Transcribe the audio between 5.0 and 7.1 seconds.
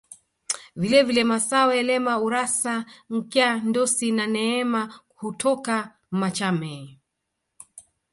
hutoka Machame